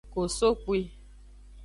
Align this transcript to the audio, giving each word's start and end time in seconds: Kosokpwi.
Kosokpwi. 0.13 0.79